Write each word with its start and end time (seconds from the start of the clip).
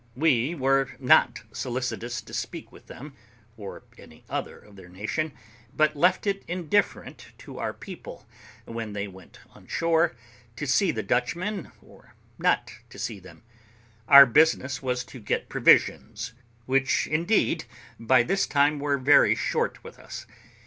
We 0.15 0.55
were 0.55 0.89
not 0.97 1.43
solicitous 1.51 2.21
to 2.23 2.33
speak 2.33 2.71
with 2.71 2.87
them, 2.87 3.13
or 3.55 3.83
any 3.99 4.23
other 4.31 4.57
of 4.57 4.75
their 4.75 4.89
nation, 4.89 5.31
but 5.75 5.95
left 5.95 6.25
it 6.25 6.43
indifferent 6.47 7.27
to 7.37 7.59
our 7.59 7.71
people, 7.71 8.25
when 8.65 8.93
they 8.93 9.07
went 9.07 9.37
on 9.53 9.67
shore, 9.67 10.15
to 10.55 10.65
see 10.65 10.89
the 10.89 11.03
Dutchmen 11.03 11.71
or 11.83 12.15
not 12.39 12.71
to 12.89 12.97
see 12.97 13.19
them; 13.19 13.43
our 14.07 14.25
business 14.25 14.81
was 14.81 15.03
to 15.03 15.19
get 15.19 15.49
provisions, 15.49 16.33
which, 16.65 17.05
indeed, 17.05 17.65
by 17.99 18.23
this 18.23 18.47
time 18.47 18.79
were 18.79 18.97
very 18.97 19.35
short 19.35 19.83
with 19.83 19.99
us. 19.99 20.25